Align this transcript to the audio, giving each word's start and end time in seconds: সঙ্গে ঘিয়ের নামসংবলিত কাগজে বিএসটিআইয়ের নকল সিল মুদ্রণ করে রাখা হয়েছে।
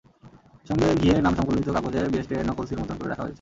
সঙ্গে 0.69 0.87
ঘিয়ের 1.01 1.21
নামসংবলিত 1.23 1.67
কাগজে 1.75 1.99
বিএসটিআইয়ের 2.13 2.49
নকল 2.49 2.65
সিল 2.67 2.77
মুদ্রণ 2.79 2.97
করে 2.97 3.09
রাখা 3.09 3.23
হয়েছে। 3.23 3.29